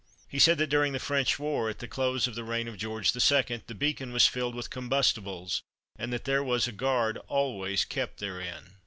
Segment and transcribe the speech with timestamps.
[0.27, 3.11] He said that during the French war, at the close of the reign of George
[3.11, 5.61] the Second, the Beacon was filled with combustibles,
[5.95, 8.77] and that there was a guard always kept therein.